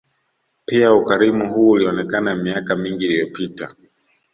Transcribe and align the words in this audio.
Pia 0.65 0.93
ukarimu 0.93 1.53
huu 1.53 1.69
ulionekana 1.71 2.35
miaka 2.35 2.75
mingi 2.75 3.05
iliyopita 3.05 3.75